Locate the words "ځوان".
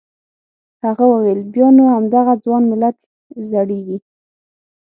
2.43-2.63